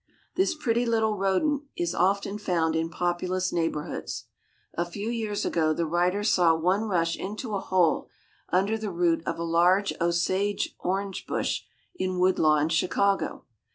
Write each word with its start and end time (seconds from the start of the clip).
This 0.33 0.55
pretty 0.55 0.83
little 0.83 1.15
rodent 1.15 1.61
is 1.77 1.93
often 1.93 2.39
found 2.39 2.75
in 2.75 2.89
populous 2.89 3.53
neighborhoods. 3.53 4.23
A 4.73 4.83
few 4.83 5.11
years 5.11 5.45
ago 5.45 5.73
the 5.73 5.85
writer 5.85 6.23
saw 6.23 6.55
one 6.55 6.85
rush 6.85 7.15
into 7.15 7.53
a 7.53 7.59
hole 7.59 8.09
under 8.49 8.79
the 8.79 8.89
root 8.89 9.21
of 9.27 9.37
a 9.37 9.43
large 9.43 9.93
osage 10.01 10.75
orange 10.79 11.27
bush 11.27 11.61
in 11.93 12.17
Woodlawn, 12.17 12.69
Chicago. 12.69 13.45